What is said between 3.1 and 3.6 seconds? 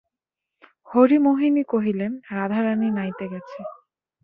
গেছে।